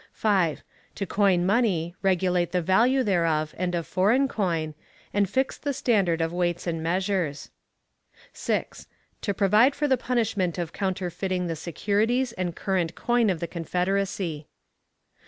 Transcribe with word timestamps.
5. 0.13 0.63
To 0.95 1.05
coin 1.05 1.45
money, 1.45 1.93
regulate 2.01 2.53
the 2.53 2.61
value 2.63 3.03
thereof 3.03 3.53
and 3.55 3.75
of 3.75 3.85
foreign 3.85 4.27
coin, 4.27 4.73
and 5.13 5.29
fix 5.29 5.59
the 5.59 5.73
standard 5.75 6.21
of 6.21 6.33
weights 6.33 6.65
and 6.65 6.81
measures. 6.81 7.51
6. 8.33 8.87
To 9.21 9.33
provide 9.35 9.75
for 9.75 9.87
the 9.87 9.97
punishment 9.97 10.57
of 10.57 10.73
counterfeiting 10.73 11.45
the 11.45 11.55
securities 11.55 12.31
and 12.33 12.55
current 12.55 12.95
coin 12.95 13.29
of 13.29 13.39
the 13.41 13.47
Confederacy. 13.47 14.47